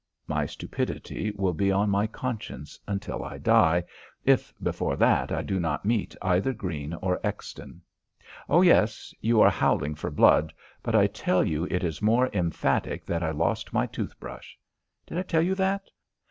My 0.25 0.47
stupidity 0.47 1.31
will 1.35 1.53
be 1.53 1.71
on 1.71 1.91
my 1.91 2.07
conscience 2.07 2.79
until 2.87 3.23
I 3.23 3.37
die, 3.37 3.83
if, 4.25 4.51
before 4.59 4.95
that, 4.95 5.31
I 5.31 5.43
do 5.43 5.59
not 5.59 5.85
meet 5.85 6.15
either 6.23 6.53
Greene 6.53 6.95
or 6.95 7.19
Exton. 7.23 7.83
Oh, 8.49 8.63
yes, 8.63 9.13
you 9.21 9.41
are 9.41 9.51
howling 9.51 9.93
for 9.93 10.09
blood, 10.09 10.53
but 10.81 10.95
I 10.95 11.05
tell 11.05 11.43
you 11.43 11.65
it 11.69 11.83
is 11.83 12.01
more 12.01 12.31
emphatic 12.33 13.05
that 13.05 13.21
I 13.21 13.29
lost 13.29 13.73
my 13.73 13.85
tooth 13.85 14.19
brush. 14.19 14.57
Did 15.05 15.19
I 15.19 15.21
tell 15.21 15.43
you 15.43 15.53
that? 15.53 15.91